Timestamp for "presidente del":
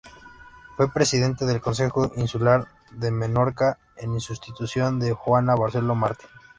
0.91-1.61